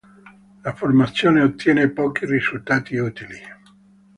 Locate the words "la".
0.63-0.73